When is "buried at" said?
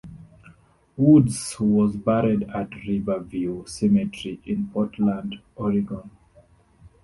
1.95-2.73